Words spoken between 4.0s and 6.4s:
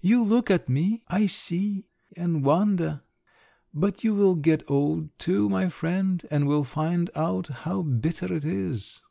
you will get old too, my friend,